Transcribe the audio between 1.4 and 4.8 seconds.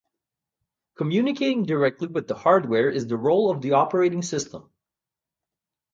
directly with the hardware is the role of the operating system.